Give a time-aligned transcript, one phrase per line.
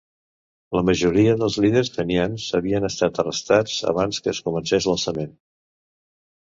[0.77, 5.35] La majoria dels líders fenians havien estat arrestats abans que es comencés l'alçament.